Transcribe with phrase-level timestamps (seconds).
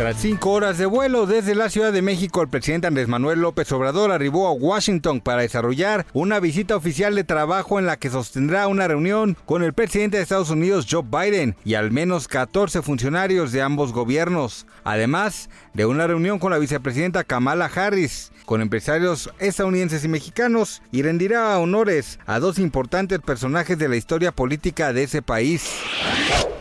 [0.00, 3.70] Tras cinco horas de vuelo desde la Ciudad de México, el presidente Andrés Manuel López
[3.70, 8.66] Obrador arribó a Washington para desarrollar una visita oficial de trabajo en la que sostendrá
[8.66, 13.52] una reunión con el presidente de Estados Unidos, Joe Biden, y al menos 14 funcionarios
[13.52, 20.02] de ambos gobiernos, además de una reunión con la vicepresidenta Kamala Harris, con empresarios estadounidenses
[20.02, 25.20] y mexicanos, y rendirá honores a dos importantes personajes de la historia política de ese
[25.20, 25.70] país.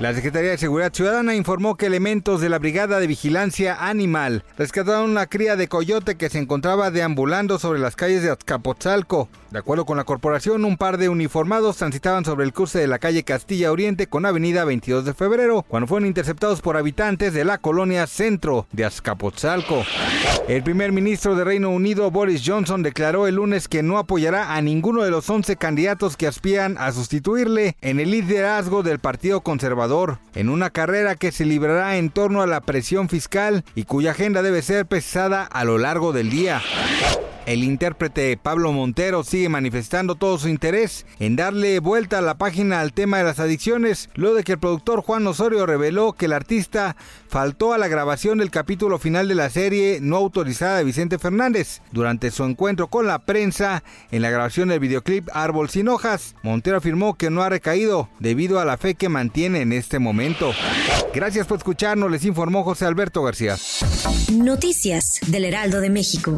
[0.01, 5.11] La Secretaría de Seguridad Ciudadana informó que elementos de la Brigada de Vigilancia Animal rescataron
[5.11, 9.29] una cría de coyote que se encontraba deambulando sobre las calles de Azcapotzalco.
[9.51, 12.99] De acuerdo con la corporación, un par de uniformados transitaban sobre el cruce de la
[12.99, 17.57] calle Castilla Oriente con Avenida 22 de Febrero, cuando fueron interceptados por habitantes de la
[17.57, 19.83] colonia centro de Azcapotzalco.
[20.47, 24.61] El primer ministro de Reino Unido, Boris Johnson, declaró el lunes que no apoyará a
[24.61, 30.19] ninguno de los 11 candidatos que aspiran a sustituirle en el liderazgo del Partido Conservador,
[30.35, 34.43] en una carrera que se librará en torno a la presión fiscal y cuya agenda
[34.43, 36.61] debe ser pesada a lo largo del día.
[37.49, 42.79] El intérprete Pablo Montero sigue manifestando todo su interés en darle vuelta a la página
[42.79, 46.33] al tema de las adicciones, luego de que el productor Juan Osorio reveló que el
[46.33, 46.95] artista
[47.27, 51.81] faltó a la grabación del capítulo final de la serie no autorizada de Vicente Fernández.
[51.91, 56.77] Durante su encuentro con la prensa en la grabación del videoclip Árbol sin hojas, Montero
[56.77, 60.51] afirmó que no ha recaído debido a la fe que mantiene en este momento.
[61.15, 63.57] Gracias por escucharnos, les informó José Alberto García.
[64.31, 66.37] Noticias del Heraldo de México.